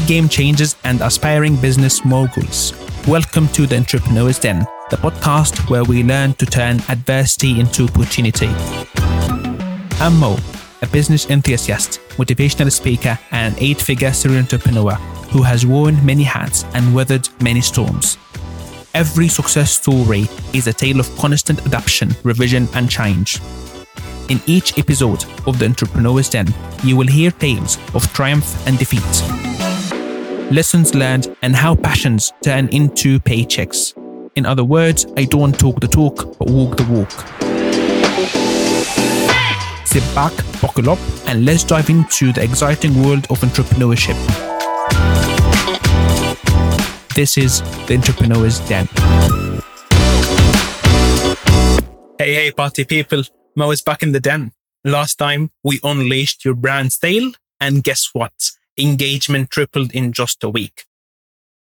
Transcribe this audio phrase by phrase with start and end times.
[0.00, 2.72] Game changers and aspiring business moguls.
[3.06, 8.48] Welcome to the Entrepreneur's Den, the podcast where we learn to turn adversity into opportunity.
[10.00, 10.36] I'm Mo,
[10.82, 14.94] a business enthusiast, motivational speaker, and an eight figure serial entrepreneur
[15.30, 18.18] who has worn many hats and weathered many storms.
[18.94, 23.40] Every success story is a tale of constant adaptation, revision, and change.
[24.28, 29.53] In each episode of The Entrepreneur's Den, you will hear tales of triumph and defeat,
[30.50, 33.94] lessons learned, and how passions turn into paychecks.
[34.36, 37.10] In other words, I don't talk the talk, but walk the walk.
[39.86, 44.16] Sit back, buckle up, and let's dive into the exciting world of entrepreneurship.
[47.14, 48.88] This is the Entrepreneur's Den.
[52.18, 53.22] Hey, hey, party people.
[53.54, 54.52] Mo is back in the den.
[54.82, 58.32] Last time we unleashed your brand's tail, and guess what?
[58.78, 60.84] Engagement tripled in just a week.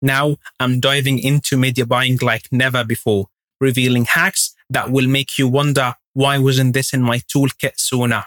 [0.00, 3.26] Now I'm diving into media buying like never before,
[3.60, 8.24] revealing hacks that will make you wonder why wasn't this in my toolkit sooner?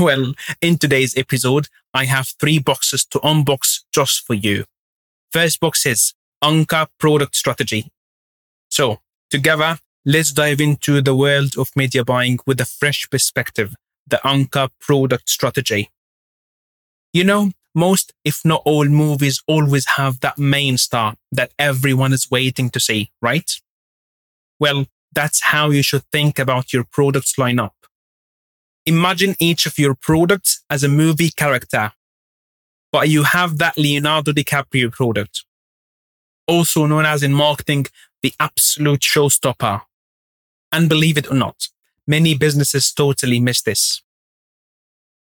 [0.00, 4.64] Well, in today's episode, I have three boxes to unbox just for you.
[5.30, 7.90] First box is Anchor product strategy.
[8.68, 13.74] So together, let's dive into the world of media buying with a fresh perspective,
[14.06, 15.90] the Anchor product strategy.
[17.12, 22.30] You know, most, if not all movies always have that main star that everyone is
[22.30, 23.50] waiting to see, right?
[24.60, 27.72] Well, that's how you should think about your products lineup.
[28.86, 31.92] Imagine each of your products as a movie character,
[32.92, 35.44] but you have that Leonardo DiCaprio product,
[36.46, 37.86] also known as in marketing,
[38.22, 39.82] the absolute showstopper.
[40.70, 41.68] And believe it or not,
[42.06, 44.02] many businesses totally miss this.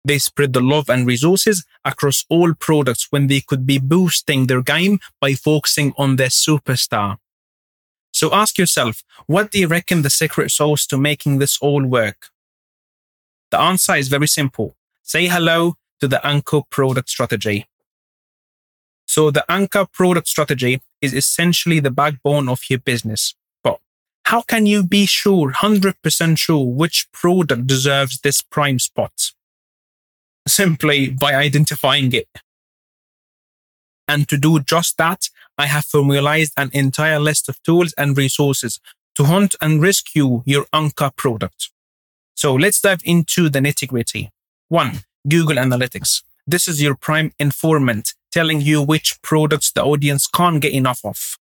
[0.04, 4.62] They spread the love and resources across all products when they could be boosting their
[4.62, 7.18] game by focusing on their superstar.
[8.12, 12.28] So ask yourself, what do you reckon the secret sauce to making this all work?
[13.50, 14.74] The answer is very simple.
[15.02, 17.66] Say hello to the Anchor product strategy.
[19.06, 23.34] So the Anchor product strategy is essentially the backbone of your business.
[23.62, 23.80] But
[24.24, 29.32] how can you be sure, 100% sure which product deserves this prime spot?
[30.46, 32.28] Simply by identifying it.
[34.08, 38.80] And to do just that, I have formalized an entire list of tools and resources
[39.14, 41.70] to hunt and rescue your Anchor product.
[42.34, 44.30] So let's dive into the nitty gritty.
[44.68, 46.22] One, Google Analytics.
[46.46, 51.36] This is your prime informant telling you which products the audience can't get enough of.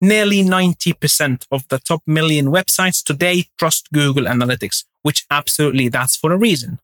[0.00, 6.32] Nearly 90% of the top million websites today trust Google Analytics, which absolutely that's for
[6.32, 6.78] a reason.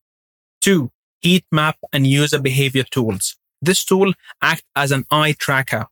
[0.61, 0.91] Two,
[1.25, 3.37] heat map and user behavior tools.
[3.63, 4.13] This tool
[4.43, 5.87] acts as an eye tracker,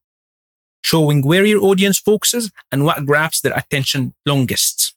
[0.82, 4.94] showing where your audience focuses and what grabs their attention longest.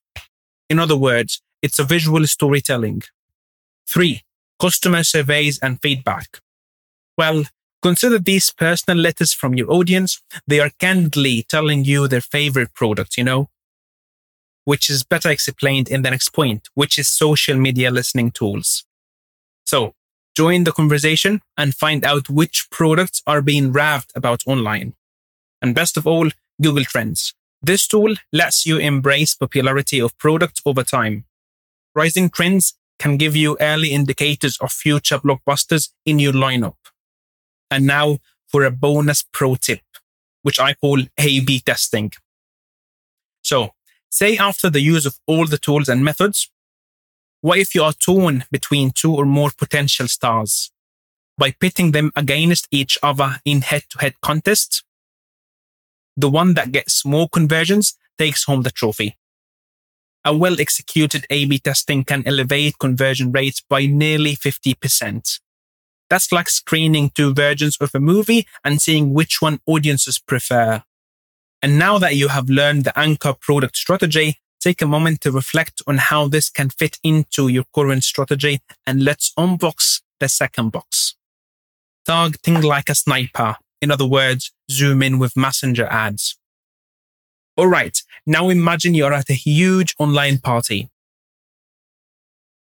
[0.69, 3.03] In other words, it's a visual storytelling.
[3.87, 4.23] Three,
[4.59, 6.41] customer surveys and feedback.
[7.17, 7.45] Well,
[7.81, 10.21] consider these personal letters from your audience.
[10.47, 13.49] They are candidly telling you their favorite product, you know,
[14.65, 18.83] which is better explained in the next point, which is social media listening tools.
[19.65, 19.93] So
[20.35, 24.93] join the conversation and find out which products are being raved about online.
[25.61, 26.29] And best of all,
[26.61, 27.33] Google Trends.
[27.61, 31.25] This tool lets you embrace popularity of products over time.
[31.95, 36.75] Rising trends can give you early indicators of future blockbusters in your lineup.
[37.71, 39.81] And now for a bonus pro tip,
[40.43, 42.11] which I call A-B testing.
[43.41, 43.71] So
[44.09, 46.49] say after the use of all the tools and methods,
[47.45, 50.71] what if you are torn between two or more potential stars?
[51.37, 54.83] By pitting them against each other in head to head contests,
[56.17, 59.17] the one that gets more conversions takes home the trophy
[60.25, 65.39] a well executed A B testing can elevate conversion rates by nearly 50%.
[66.09, 70.83] That's like screening two versions of a movie and seeing which one audiences prefer.
[71.61, 75.83] And now that you have learned the anchor product strategy, take a moment to reflect
[75.85, 81.15] on how this can fit into your current strategy and let's unbox the second box.
[82.07, 83.57] Targeting like a sniper.
[83.79, 86.35] In other words, zoom in with messenger ads.
[87.55, 88.01] All right.
[88.25, 90.89] Now imagine you're at a huge online party.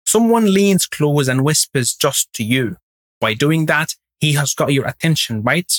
[0.05, 2.77] Someone leans close and whispers just to you.
[3.19, 5.73] By doing that, he has got your attention, right?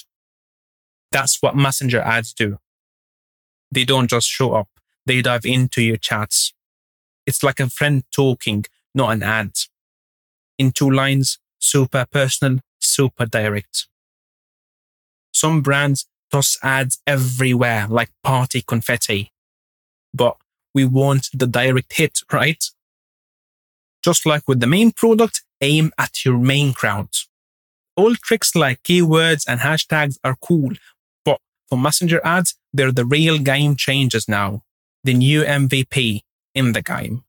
[1.11, 2.57] That's what messenger ads do.
[3.71, 4.69] They don't just show up.
[5.09, 6.53] They dive into your chats.
[7.25, 9.53] It's like a friend talking, not an ad.
[10.59, 13.87] In two lines, super personal, super direct.
[15.33, 19.31] some brands toss ads everywhere like party confetti.
[20.13, 20.37] But
[20.75, 22.63] we want the direct hit, right?
[24.03, 27.09] Just like with the main product, aim at your main crowd.
[27.95, 30.73] All tricks like keywords and hashtags are cool,
[31.25, 34.63] but for messenger ads, they're the real game changers now.
[35.03, 36.21] The new MVP
[36.53, 37.23] in the game.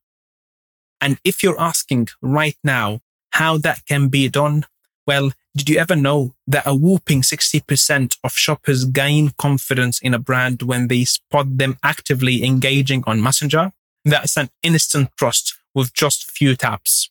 [0.99, 3.01] And if you're asking right now
[3.31, 4.65] how that can be done,
[5.07, 10.19] well, did you ever know that a whooping 60% of shoppers gain confidence in a
[10.19, 13.73] brand when they spot them actively engaging on Messenger?
[14.05, 17.09] That's an instant trust with just few taps.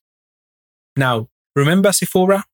[0.96, 2.44] Now, remember Sephora?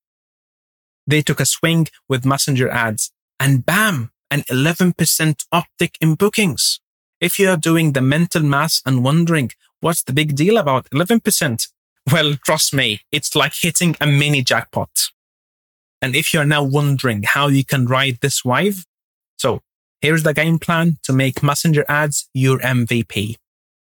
[1.06, 4.94] They took a swing with Messenger ads and bam, an 11%
[5.54, 6.80] uptick in bookings.
[7.20, 11.68] If you are doing the mental math and wondering what's the big deal about 11%,
[12.12, 14.90] well, trust me, it's like hitting a mini jackpot.
[16.02, 18.84] And if you're now wondering how you can ride this wave,
[19.38, 19.60] so
[20.02, 23.36] here's the game plan to make messenger ads your MVP.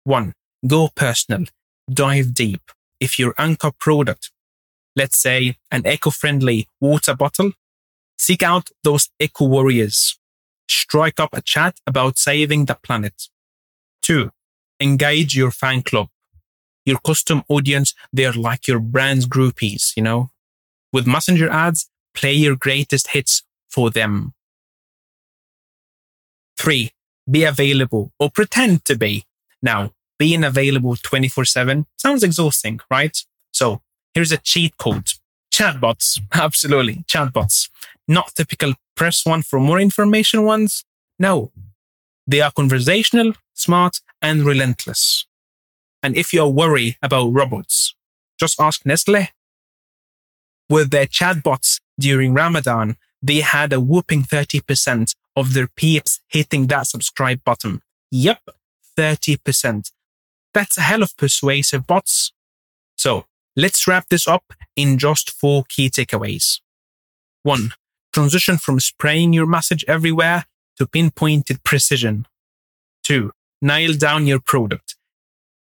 [0.04, 0.32] One,
[0.66, 1.46] go personal,
[1.90, 2.62] dive deep.
[3.00, 4.30] If your anchor product,
[4.94, 7.52] let's say an eco-friendly water bottle,
[8.16, 10.16] seek out those eco warriors.
[10.68, 13.28] Strike up a chat about saving the planet.
[14.02, 14.30] Two,
[14.80, 16.08] engage your fan club.
[16.84, 20.30] Your custom audience, they're like your brand's groupies, you know?
[20.92, 24.32] With messenger ads, Play your greatest hits for them.
[26.58, 26.92] Three,
[27.30, 29.26] be available or pretend to be.
[29.62, 33.16] Now, being available 24 7 sounds exhausting, right?
[33.52, 33.82] So
[34.14, 35.10] here's a cheat code.
[35.52, 36.18] Chatbots.
[36.32, 37.04] Absolutely.
[37.06, 37.68] Chatbots.
[38.08, 40.84] Not typical press one for more information ones.
[41.18, 41.52] No,
[42.26, 45.26] they are conversational, smart, and relentless.
[46.02, 47.94] And if you're worried about robots,
[48.38, 49.28] just ask Nestle.
[50.68, 56.86] With their chatbots, during Ramadan, they had a whooping 30% of their peeps hitting that
[56.86, 57.82] subscribe button.
[58.10, 58.40] Yep,
[58.98, 59.90] 30%.
[60.52, 62.32] That's a hell of persuasive bots.
[62.96, 63.26] So
[63.56, 66.60] let's wrap this up in just four key takeaways.
[67.42, 67.72] One,
[68.16, 70.46] transition from spraying your message everywhere
[70.78, 72.26] to pinpointed precision.
[73.04, 73.30] Two,
[73.60, 74.96] nail down your product.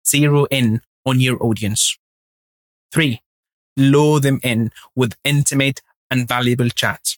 [0.07, 1.97] Zero in on your audience.
[2.93, 3.23] Three,
[3.75, 7.17] lure them in with intimate and valuable chat.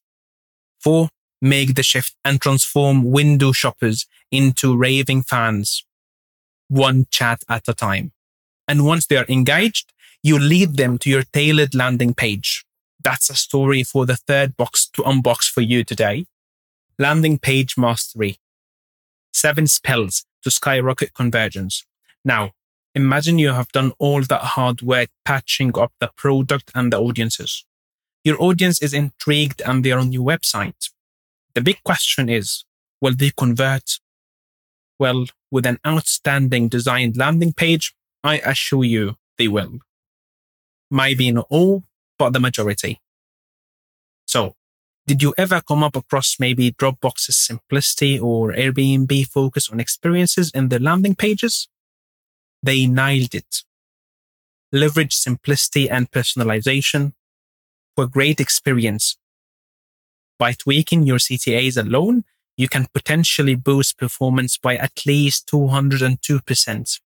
[0.81, 1.09] Four,
[1.43, 5.85] make the shift and transform window shoppers into raving fans,
[6.69, 8.13] one chat at a time.
[8.69, 9.93] And once they are engaged,
[10.23, 12.64] you lead them to your tailored landing page.
[13.05, 16.25] That's a story for the third box to unbox for you today.
[16.99, 18.39] Landing page mastery.
[19.33, 21.85] Seven spells to skyrocket conversions.
[22.25, 22.53] Now,
[22.95, 27.67] imagine you have done all that hard work patching up the product and the audiences.
[28.25, 30.91] Your audience is intrigued and they're on your website.
[31.55, 32.65] The big question is,
[33.03, 33.99] will they convert?
[34.99, 39.81] Well, with an outstanding designed landing page, I assure you they will.
[40.91, 41.85] Maybe not all,
[42.33, 43.01] the majority.
[44.27, 44.57] So,
[45.07, 50.71] did you ever come up across maybe Dropbox's simplicity or Airbnb focus on experiences in
[50.71, 51.69] their landing pages?
[52.63, 53.63] They nailed it.
[54.73, 57.13] Leverage simplicity and personalization,
[57.95, 59.17] for great experience.
[60.39, 62.25] By tweaking your CTAs alone,
[62.57, 67.01] you can potentially boost performance by at least 202%.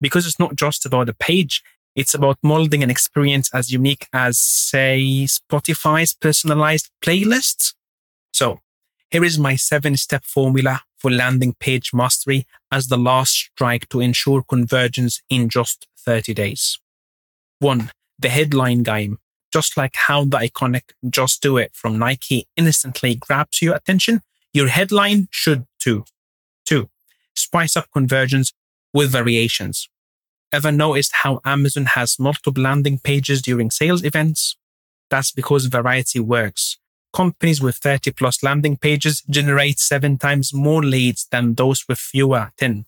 [0.00, 1.62] Because it's not just about a page,
[1.94, 7.74] it's about molding an experience as unique as, say, Spotify's personalized playlists.
[8.32, 8.60] So
[9.10, 14.00] here is my seven step formula for landing page mastery as the last strike to
[14.00, 16.78] ensure convergence in just 30 days.
[17.60, 19.18] One, the headline game
[19.54, 24.20] just like how the iconic Just Do It from Nike instantly grabs your attention,
[24.52, 26.06] your headline should too.
[26.64, 26.90] Two,
[27.36, 28.52] spice up conversions
[28.92, 29.88] with variations.
[30.54, 34.56] Ever noticed how Amazon has multiple landing pages during sales events?
[35.10, 36.78] That's because variety works.
[37.12, 42.52] Companies with 30 plus landing pages generate seven times more leads than those with fewer
[42.58, 42.84] 10.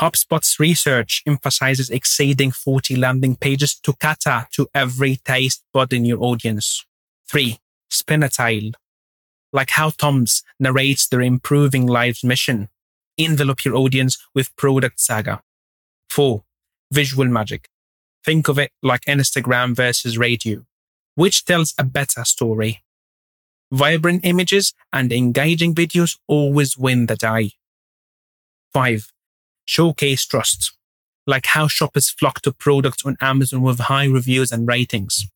[0.00, 6.22] HubSpot's research emphasizes exceeding 40 landing pages to cater to every taste bud in your
[6.22, 6.86] audience.
[7.28, 7.58] Three,
[7.90, 8.70] spin a tile.
[9.52, 12.68] Like how Tom's narrates their improving lives mission.
[13.16, 15.42] Envelop your audience with product saga.
[16.08, 16.44] Four,
[16.92, 17.68] visual magic.
[18.24, 20.64] Think of it like Instagram versus radio.
[21.14, 22.82] Which tells a better story?
[23.72, 27.52] Vibrant images and engaging videos always win the day.
[28.72, 29.12] Five,
[29.64, 30.72] showcase trust,
[31.26, 35.28] like how shoppers flock to products on Amazon with high reviews and ratings.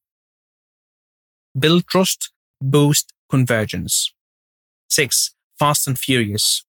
[1.58, 2.30] Build trust,
[2.60, 4.12] boost convergence.
[4.88, 5.34] 6.
[5.58, 6.64] Fast and Furious.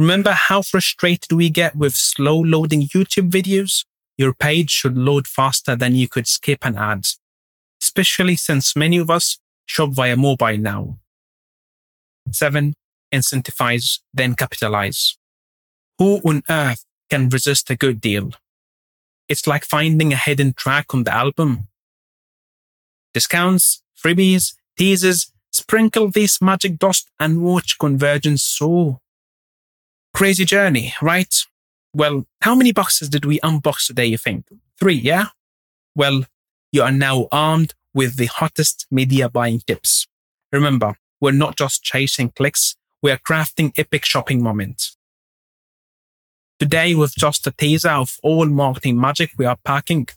[0.00, 3.84] Remember how frustrated we get with slow loading YouTube videos?
[4.16, 7.04] Your page should load faster than you could skip an ad,
[7.82, 10.96] especially since many of us shop via mobile now.
[12.32, 12.72] 7.
[13.12, 15.18] Incentivize, then capitalize.
[15.98, 18.30] Who on earth can resist a good deal?
[19.28, 21.68] It's like finding a hidden track on the album.
[23.12, 29.00] Discounts, freebies, teasers, sprinkle this magic dust and watch convergence soar.
[30.14, 31.34] Crazy journey, right?
[31.94, 34.46] Well, how many boxes did we unbox today, you think?
[34.78, 35.26] Three, yeah?
[35.94, 36.24] Well,
[36.72, 40.06] you are now armed with the hottest media buying tips.
[40.52, 44.96] Remember, we're not just chasing clicks, we are crafting epic shopping moments.
[46.58, 50.08] Today, with just a teaser of all marketing magic we are packing.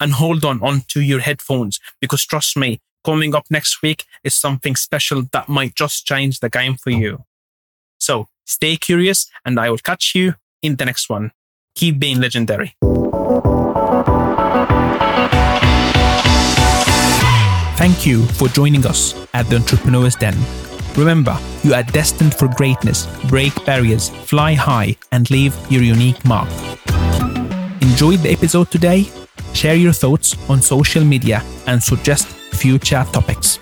[0.00, 4.74] And hold on onto your headphones because trust me, coming up next week is something
[4.74, 7.24] special that might just change the game for you.
[8.50, 11.30] Stay curious and I will catch you in the next one.
[11.76, 12.74] Keep being legendary.
[17.78, 20.36] Thank you for joining us at the Entrepreneur's Den.
[20.96, 23.06] Remember, you are destined for greatness.
[23.28, 26.48] Break barriers, fly high, and leave your unique mark.
[27.80, 29.08] Enjoyed the episode today?
[29.54, 33.60] Share your thoughts on social media and suggest future topics.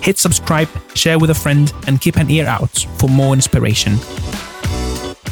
[0.00, 3.98] Hit subscribe, share with a friend, and keep an ear out for more inspiration.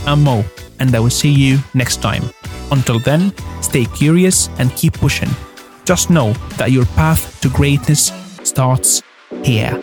[0.06, 0.44] I'm Mo,
[0.78, 2.22] and I will see you next time.
[2.70, 5.30] Until then, stay curious and keep pushing.
[5.84, 8.12] Just know that your path to greatness
[8.44, 9.02] starts
[9.42, 9.82] here.